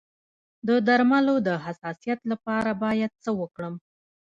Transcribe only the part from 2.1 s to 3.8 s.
لپاره باید څه وکړم؟